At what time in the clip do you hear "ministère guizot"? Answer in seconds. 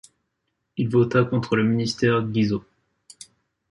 1.63-2.65